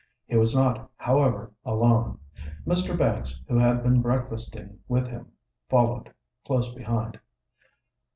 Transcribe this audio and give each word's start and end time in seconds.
He 0.25 0.35
was 0.35 0.55
not, 0.55 0.89
however, 0.97 1.51
alone:—Mr. 1.63 2.97
Banks, 2.97 3.39
who 3.47 3.59
had 3.59 3.83
been 3.83 4.01
breakfasting 4.01 4.79
with 4.87 5.05
him, 5.07 5.27
followed 5.69 6.11
close 6.43 6.73
behind. 6.73 7.19